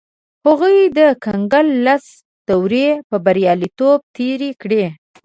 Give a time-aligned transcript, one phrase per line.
[0.45, 2.05] هغوی د کنګل لس
[2.49, 4.83] دورې په بریالیتوب تېرې کړې.